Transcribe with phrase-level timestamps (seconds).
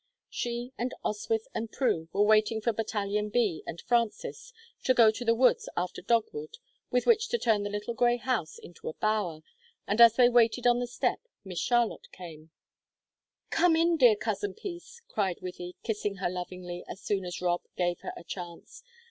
[0.31, 4.51] She and Oswyth and Prue were waiting for Battalion B and Frances
[4.83, 6.57] to go to the woods after dogwood
[6.89, 9.41] with which to turn the little grey house into a bower,
[9.85, 12.49] and as they waited on the step Miss Charlotte came.
[13.51, 17.99] "Come in, dear Cousin Peace," cried Wythie, kissing her lovingly as soon as Rob gave
[17.99, 18.81] her a chance.